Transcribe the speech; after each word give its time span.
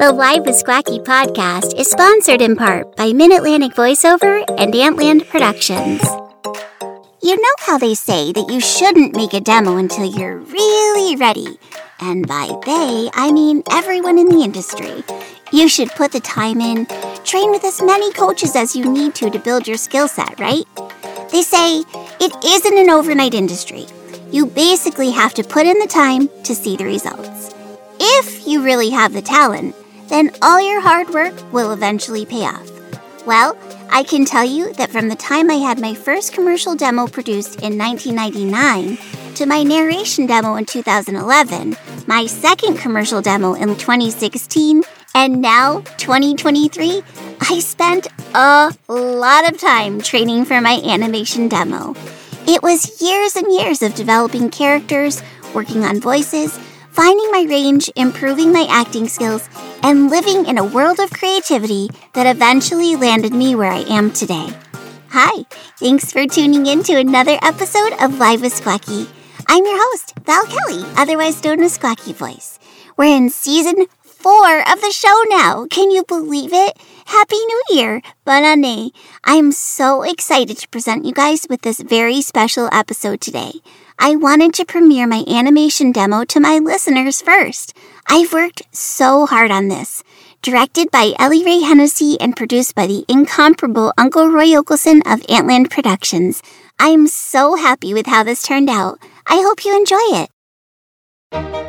The 0.00 0.10
Live 0.10 0.46
with 0.46 0.56
Squacky 0.56 1.04
podcast 1.04 1.78
is 1.78 1.90
sponsored 1.90 2.40
in 2.40 2.56
part 2.56 2.96
by 2.96 3.12
Mid 3.12 3.32
Atlantic 3.32 3.72
Voiceover 3.72 4.42
and 4.56 4.72
Antland 4.72 5.28
Productions. 5.28 6.00
You 7.22 7.36
know 7.36 7.54
how 7.58 7.76
they 7.76 7.94
say 7.94 8.32
that 8.32 8.48
you 8.50 8.60
shouldn't 8.60 9.14
make 9.14 9.34
a 9.34 9.42
demo 9.42 9.76
until 9.76 10.06
you're 10.06 10.38
really 10.38 11.16
ready. 11.16 11.58
And 12.00 12.26
by 12.26 12.46
they, 12.64 13.10
I 13.12 13.30
mean 13.30 13.62
everyone 13.70 14.16
in 14.16 14.30
the 14.30 14.42
industry. 14.42 15.04
You 15.52 15.68
should 15.68 15.90
put 15.90 16.12
the 16.12 16.20
time 16.20 16.62
in, 16.62 16.86
train 17.22 17.50
with 17.50 17.64
as 17.64 17.82
many 17.82 18.10
coaches 18.14 18.56
as 18.56 18.74
you 18.74 18.90
need 18.90 19.14
to 19.16 19.28
to 19.28 19.38
build 19.38 19.68
your 19.68 19.76
skill 19.76 20.08
set, 20.08 20.40
right? 20.40 20.64
They 21.30 21.42
say 21.42 21.80
it 22.20 22.32
isn't 22.42 22.78
an 22.78 22.88
overnight 22.88 23.34
industry. 23.34 23.84
You 24.32 24.46
basically 24.46 25.10
have 25.10 25.34
to 25.34 25.44
put 25.44 25.66
in 25.66 25.78
the 25.78 25.86
time 25.86 26.30
to 26.44 26.54
see 26.54 26.78
the 26.78 26.86
results. 26.86 27.54
If 28.00 28.46
you 28.46 28.64
really 28.64 28.88
have 28.88 29.12
the 29.12 29.20
talent, 29.20 29.76
then 30.10 30.30
all 30.42 30.60
your 30.60 30.80
hard 30.80 31.08
work 31.10 31.32
will 31.52 31.72
eventually 31.72 32.26
pay 32.26 32.44
off. 32.44 32.70
Well, 33.26 33.56
I 33.90 34.02
can 34.02 34.24
tell 34.24 34.44
you 34.44 34.72
that 34.74 34.90
from 34.90 35.08
the 35.08 35.16
time 35.16 35.50
I 35.50 35.54
had 35.54 35.80
my 35.80 35.94
first 35.94 36.32
commercial 36.32 36.74
demo 36.74 37.06
produced 37.06 37.62
in 37.62 37.78
1999 37.78 38.98
to 39.36 39.46
my 39.46 39.62
narration 39.62 40.26
demo 40.26 40.56
in 40.56 40.66
2011, 40.66 41.76
my 42.06 42.26
second 42.26 42.76
commercial 42.76 43.22
demo 43.22 43.54
in 43.54 43.76
2016, 43.76 44.82
and 45.14 45.40
now 45.40 45.80
2023, 45.96 47.02
I 47.40 47.60
spent 47.60 48.08
a 48.34 48.74
lot 48.88 49.50
of 49.50 49.58
time 49.58 50.00
training 50.00 50.44
for 50.44 50.60
my 50.60 50.80
animation 50.84 51.48
demo. 51.48 51.94
It 52.46 52.62
was 52.62 53.00
years 53.00 53.36
and 53.36 53.52
years 53.52 53.82
of 53.82 53.94
developing 53.94 54.50
characters, 54.50 55.22
working 55.54 55.84
on 55.84 56.00
voices, 56.00 56.58
finding 56.90 57.30
my 57.30 57.46
range, 57.48 57.90
improving 57.96 58.52
my 58.52 58.66
acting 58.68 59.08
skills, 59.08 59.48
and 59.82 60.10
living 60.10 60.46
in 60.46 60.58
a 60.58 60.64
world 60.64 60.98
of 61.00 61.10
creativity 61.10 61.88
that 62.12 62.26
eventually 62.26 62.96
landed 62.96 63.32
me 63.32 63.54
where 63.54 63.70
I 63.70 63.80
am 63.88 64.10
today. 64.10 64.48
Hi, 65.10 65.44
thanks 65.78 66.12
for 66.12 66.26
tuning 66.26 66.66
in 66.66 66.82
to 66.84 66.94
another 66.94 67.38
episode 67.42 67.92
of 68.00 68.18
Live 68.18 68.42
with 68.42 68.54
Squacky. 68.54 69.08
I'm 69.48 69.64
your 69.64 69.78
host, 69.78 70.14
Val 70.24 70.44
Kelly, 70.46 70.84
otherwise 70.96 71.42
known 71.42 71.62
as 71.62 71.76
Squacky 71.76 72.14
Voice. 72.14 72.58
We're 72.96 73.16
in 73.16 73.30
season 73.30 73.86
four 74.02 74.60
of 74.70 74.80
the 74.82 74.92
show 74.92 75.22
now. 75.28 75.66
Can 75.70 75.90
you 75.90 76.04
believe 76.04 76.52
it? 76.52 76.78
Happy 77.06 77.38
New 77.38 77.62
Year! 77.70 78.02
Bonne 78.24 78.44
année! 78.44 78.90
I'm 79.24 79.50
so 79.50 80.02
excited 80.02 80.58
to 80.58 80.68
present 80.68 81.06
you 81.06 81.12
guys 81.12 81.46
with 81.48 81.62
this 81.62 81.80
very 81.80 82.20
special 82.20 82.68
episode 82.70 83.20
today. 83.20 83.52
I 84.02 84.16
wanted 84.16 84.54
to 84.54 84.64
premiere 84.64 85.06
my 85.06 85.24
animation 85.28 85.92
demo 85.92 86.24
to 86.24 86.40
my 86.40 86.56
listeners 86.56 87.20
first. 87.20 87.76
I've 88.08 88.32
worked 88.32 88.62
so 88.72 89.26
hard 89.26 89.50
on 89.50 89.68
this. 89.68 90.02
Directed 90.40 90.90
by 90.90 91.12
Ellie 91.18 91.44
Ray 91.44 91.60
Hennessy 91.60 92.18
and 92.18 92.34
produced 92.34 92.74
by 92.74 92.86
the 92.86 93.04
incomparable 93.10 93.92
Uncle 93.98 94.30
Roy 94.30 94.46
Yokelson 94.46 95.00
of 95.00 95.20
Antland 95.26 95.68
Productions. 95.68 96.42
I'm 96.78 97.08
so 97.08 97.56
happy 97.56 97.92
with 97.92 98.06
how 98.06 98.22
this 98.22 98.42
turned 98.42 98.70
out. 98.70 98.98
I 99.26 99.42
hope 99.42 99.66
you 99.66 99.76
enjoy 99.76 100.22
it. 100.22 100.30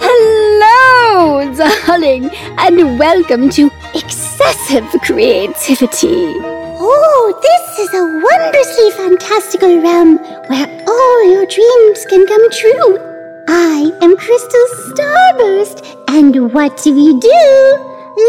Hello, 0.00 1.54
darling, 1.54 2.28
and 2.58 2.98
welcome 2.98 3.48
to 3.50 3.70
Excessive 3.94 4.84
Creativity. 5.00 6.55
Oh, 6.88 7.36
this 7.42 7.78
is 7.80 7.94
a 7.94 8.04
wondrously 8.04 8.90
fantastical 8.92 9.82
realm 9.82 10.18
where 10.46 10.84
all 10.86 11.32
your 11.32 11.44
dreams 11.44 12.06
can 12.08 12.24
come 12.28 12.48
true. 12.52 13.44
I 13.48 13.90
am 14.02 14.16
Crystal 14.16 14.66
Starburst, 14.86 16.04
and 16.06 16.52
what 16.52 16.76
do 16.76 16.94
we 16.94 17.18
do? 17.18 17.28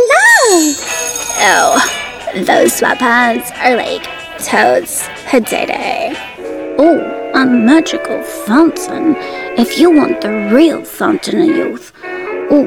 Love! 0.10 0.74
Oh, 1.40 2.34
those 2.34 2.82
sweatpants 2.82 3.56
are 3.60 3.78
like 3.78 4.04
toads 4.40 5.08
day. 5.40 6.16
Oh, 6.80 7.32
a 7.36 7.46
magical 7.46 8.24
fountain. 8.24 9.16
If 9.56 9.78
you 9.78 9.92
want 9.92 10.22
the 10.22 10.50
real 10.52 10.84
fountain 10.84 11.42
of 11.42 11.56
youth, 11.56 11.94
oh, 12.50 12.66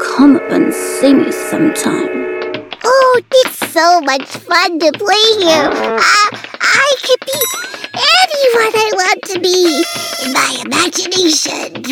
come 0.00 0.36
up 0.36 0.48
and 0.52 0.72
see 0.72 1.12
me 1.12 1.32
sometime. 1.32 2.27
So 3.78 4.00
much 4.00 4.26
fun 4.26 4.80
to 4.80 4.90
play 4.90 5.28
here. 5.38 5.70
Uh, 5.70 6.00
I 6.02 6.96
could 7.00 7.20
be 7.24 7.40
anyone 7.94 8.74
I 8.74 8.90
want 8.92 9.22
to 9.30 9.38
be 9.38 9.84
in 10.24 10.32
my 10.32 10.62
imagination. 10.66 11.84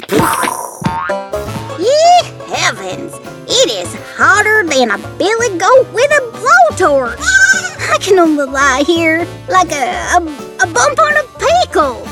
Ye 1.78 2.56
heavens! 2.56 3.14
It 3.47 3.70
is 3.70 3.94
hotter 4.16 4.64
than 4.66 4.91
a 4.91 4.98
billy 5.16 5.56
goat 5.58 5.86
with 5.94 6.10
a 6.10 6.22
blowtorch. 6.34 7.22
I 7.88 7.98
can 8.00 8.18
only 8.18 8.47
lie 8.47 8.82
here 8.84 9.24
like 9.48 9.70
a, 9.70 9.86
a, 10.10 10.22
a 10.62 10.66
bump 10.66 10.98
on 10.98 11.16
a 11.16 11.22
pickle. 11.38 12.03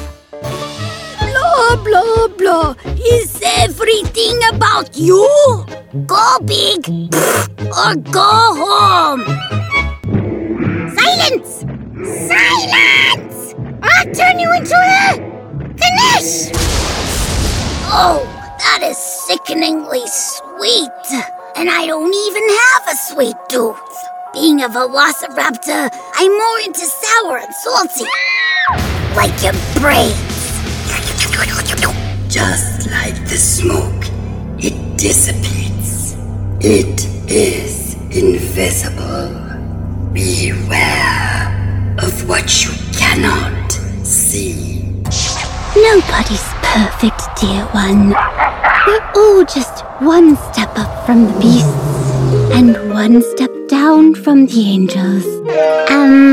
Blah, 1.18 1.82
blah, 1.82 2.28
blah. 2.28 2.74
Is 3.10 3.42
everything 3.42 4.38
about 4.52 4.96
you? 4.96 5.26
Go 6.06 6.38
big 6.44 6.86
or 7.76 7.96
go 7.96 8.54
home. 8.54 9.53
Sickeningly 19.34 20.02
sweet. 20.06 20.90
And 21.56 21.68
I 21.68 21.86
don't 21.86 22.14
even 22.14 22.48
have 22.48 22.82
a 22.88 22.96
sweet 22.96 23.36
tooth. 23.48 23.78
Being 24.32 24.62
a 24.62 24.68
velociraptor, 24.68 25.90
I'm 26.14 26.32
more 26.32 26.58
into 26.64 26.86
sour 26.86 27.38
and 27.38 27.54
salty. 27.54 28.04
Like 29.16 29.34
your 29.42 29.54
brains. 29.80 30.44
Just 32.28 32.90
like 32.90 33.14
the 33.28 33.36
smoke, 33.36 34.04
it 34.58 34.96
dissipates. 34.96 36.16
It 36.60 37.06
is 37.28 37.94
invisible. 38.10 39.34
Beware 40.12 41.96
of 41.98 42.28
what 42.28 42.64
you 42.64 42.72
cannot 42.96 43.72
see. 44.04 44.82
Nobody's 45.76 46.46
perfect, 46.62 47.20
dear 47.40 47.64
one. 47.72 48.14
We're 48.86 49.10
all 49.16 49.44
just 49.46 49.80
one 50.00 50.36
step 50.52 50.70
up 50.76 51.06
from 51.06 51.24
the 51.24 51.32
beasts 51.40 51.64
and 52.52 52.90
one 52.92 53.22
step 53.22 53.50
down 53.66 54.14
from 54.14 54.44
the 54.44 54.60
angels. 54.68 55.24
Um, 55.90 56.32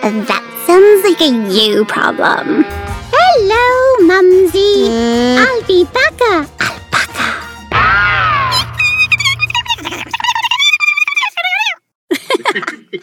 that 0.00 0.44
sounds 0.66 1.04
like 1.04 1.20
a 1.20 1.30
you 1.52 1.84
problem. 1.84 2.64
Hello, 3.12 4.06
Mumsy. 4.06 4.88
Hmm? 4.88 5.44
I'll 5.44 5.62
be 5.66 5.84
Baka. 5.84 6.48
Alpaca. 6.64 7.28
Uh, 7.72 7.84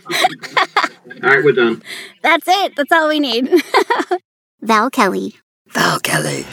uh. 0.02 0.88
all 1.24 1.30
right, 1.30 1.44
we're 1.44 1.52
done. 1.52 1.84
That's 2.24 2.48
it. 2.48 2.76
That's 2.76 2.92
all 2.92 3.10
we 3.10 3.20
need. 3.20 3.48
Val 4.62 4.90
Kelly. 4.90 5.36
Val 5.68 6.00
Kelly. 6.00 6.46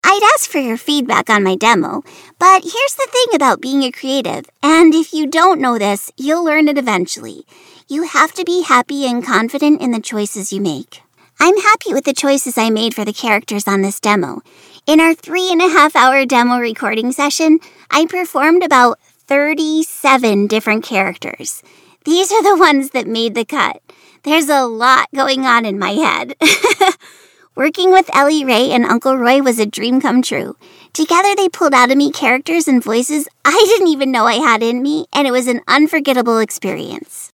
I'd 0.07 0.31
ask 0.35 0.51
for 0.51 0.59
your 0.59 0.77
feedback 0.77 1.29
on 1.29 1.43
my 1.43 1.57
demo, 1.57 2.03
but 2.39 2.63
here's 2.63 2.95
the 2.95 3.09
thing 3.11 3.35
about 3.35 3.61
being 3.61 3.83
a 3.83 3.91
creative, 3.91 4.47
and 4.63 4.95
if 4.95 5.13
you 5.13 5.27
don't 5.27 5.61
know 5.61 5.79
this, 5.79 6.11
you'll 6.17 6.45
learn 6.45 6.69
it 6.69 6.79
eventually. 6.79 7.45
You 7.89 8.05
have 8.05 8.33
to 8.35 8.45
be 8.45 8.63
happy 8.63 9.07
and 9.07 9.25
confident 9.25 9.83
in 9.83 9.91
the 9.91 10.01
choices 10.01 10.53
you 10.53 10.61
make. 10.61 11.03
I'm 11.39 11.59
happy 11.59 11.93
with 11.93 12.05
the 12.05 12.15
choices 12.15 12.57
I 12.57 12.71
made 12.71 12.95
for 12.95 13.05
the 13.05 13.13
characters 13.13 13.69
on 13.69 13.83
this 13.83 14.01
demo. 14.01 14.41
In 14.87 15.01
our 15.01 15.15
three 15.15 15.51
and 15.51 15.61
a 15.61 15.69
half 15.69 15.97
hour 15.97 16.25
demo 16.25 16.59
recording 16.59 17.13
session, 17.13 17.59
I 17.91 18.07
performed 18.07 18.63
about 18.63 18.99
37 19.27 20.47
different 20.47 20.85
characters. 20.85 21.63
These 22.05 22.33
are 22.33 22.43
the 22.43 22.59
ones 22.59 22.91
that 22.91 23.07
made 23.07 23.35
the 23.35 23.45
cut. 23.45 23.83
There's 24.23 24.49
a 24.49 24.65
lot 24.65 25.09
going 25.15 25.45
on 25.45 25.67
in 25.67 25.79
my 25.79 25.91
head. 25.91 26.35
Working 27.57 27.93
with 27.93 28.11
Ellie 28.13 28.45
Ray 28.45 28.73
and 28.73 28.85
Uncle 28.85 29.17
Roy 29.17 29.41
was 29.41 29.61
a 29.61 29.67
dream 29.67 30.01
come 30.01 30.23
true. 30.23 30.57
Together, 30.93 31.37
they 31.37 31.49
pulled 31.49 31.73
out 31.73 31.93
of 31.93 31.97
me 31.97 32.11
characters 32.11 32.67
and 32.67 32.83
voices 32.83 33.29
I 33.45 33.65
didn't 33.69 33.87
even 33.87 34.11
know 34.11 34.27
I 34.27 34.35
had 34.35 34.61
in 34.61 34.83
me, 34.83 35.07
and 35.13 35.25
it 35.25 35.31
was 35.31 35.47
an 35.47 35.61
unforgettable 35.69 36.39
experience. 36.39 37.31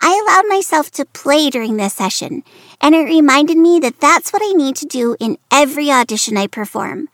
I 0.00 0.22
allowed 0.22 0.48
myself 0.48 0.92
to 0.92 1.04
play 1.06 1.50
during 1.50 1.76
this 1.76 1.94
session, 1.94 2.44
and 2.80 2.94
it 2.94 3.02
reminded 3.02 3.58
me 3.58 3.80
that 3.80 3.98
that's 3.98 4.32
what 4.32 4.42
I 4.44 4.52
need 4.52 4.76
to 4.76 4.86
do 4.86 5.16
in 5.18 5.38
every 5.50 5.90
audition 5.90 6.36
I 6.36 6.46
perform. 6.46 7.08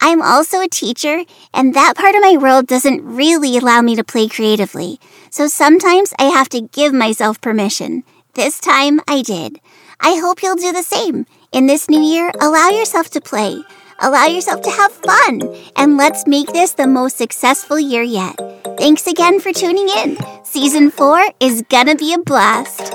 I'm 0.00 0.22
also 0.22 0.60
a 0.60 0.68
teacher, 0.68 1.24
and 1.52 1.74
that 1.74 1.96
part 1.96 2.14
of 2.14 2.22
my 2.22 2.36
world 2.36 2.68
doesn't 2.68 3.02
really 3.02 3.56
allow 3.56 3.80
me 3.80 3.96
to 3.96 4.04
play 4.04 4.28
creatively, 4.28 5.00
so 5.30 5.48
sometimes 5.48 6.14
I 6.16 6.24
have 6.24 6.48
to 6.50 6.60
give 6.60 6.92
myself 6.92 7.40
permission. 7.40 8.04
This 8.34 8.60
time 8.60 9.00
I 9.08 9.22
did. 9.22 9.60
I 10.00 10.16
hope 10.16 10.42
you'll 10.42 10.56
do 10.56 10.72
the 10.72 10.82
same. 10.82 11.26
In 11.54 11.68
this 11.68 11.88
new 11.88 12.02
year, 12.02 12.32
allow 12.40 12.68
yourself 12.70 13.10
to 13.10 13.20
play. 13.20 13.56
Allow 14.00 14.26
yourself 14.26 14.62
to 14.62 14.70
have 14.70 14.90
fun, 14.90 15.40
and 15.76 15.96
let's 15.96 16.26
make 16.26 16.48
this 16.48 16.72
the 16.72 16.88
most 16.88 17.16
successful 17.16 17.78
year 17.78 18.02
yet. 18.02 18.34
Thanks 18.76 19.06
again 19.06 19.38
for 19.38 19.52
tuning 19.52 19.88
in. 19.98 20.18
Season 20.42 20.90
4 20.90 21.26
is 21.38 21.62
gonna 21.68 21.94
be 21.94 22.12
a 22.12 22.18
blast. 22.18 22.92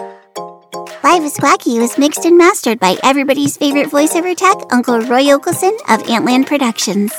Live 1.06 1.24
with 1.24 1.34
Squacky 1.38 1.80
was 1.80 1.98
mixed 1.98 2.26
and 2.26 2.38
mastered 2.38 2.82
by 2.82 2.98
everybody's 3.02 3.56
favorite 3.56 3.88
voiceover 3.88 4.36
tech, 4.36 4.58
Uncle 4.74 5.00
Roy 5.00 5.24
Yokelson 5.24 5.76
of 5.88 6.04
Antland 6.08 6.46
Productions. 6.46 7.14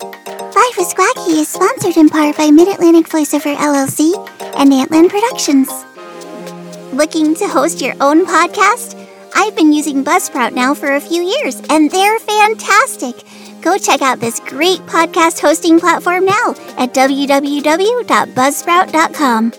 Life 0.00 0.78
is 0.80 0.92
Wacky 0.94 1.42
is 1.42 1.48
sponsored 1.50 1.96
in 1.96 2.08
part 2.08 2.36
by 2.36 2.50
Mid 2.50 2.66
Atlantic 2.66 3.08
Voiceover 3.08 3.54
LLC 3.54 4.12
and 4.56 4.72
Antland 4.72 5.10
Productions. 5.10 5.70
Looking 6.92 7.36
to 7.36 7.46
host 7.46 7.80
your 7.80 7.94
own 8.00 8.26
podcast? 8.26 9.03
I've 9.34 9.56
been 9.56 9.72
using 9.72 10.04
Buzzsprout 10.04 10.52
now 10.54 10.74
for 10.74 10.94
a 10.94 11.00
few 11.00 11.22
years, 11.22 11.60
and 11.70 11.90
they're 11.90 12.18
fantastic. 12.18 13.14
Go 13.62 13.78
check 13.78 14.02
out 14.02 14.20
this 14.20 14.40
great 14.40 14.80
podcast 14.80 15.40
hosting 15.40 15.80
platform 15.80 16.26
now 16.26 16.50
at 16.76 16.92
www.buzzsprout.com. 16.94 19.52